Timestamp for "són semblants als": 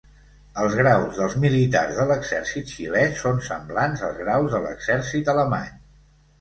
3.21-4.21